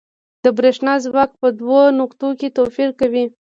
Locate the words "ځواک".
1.05-1.31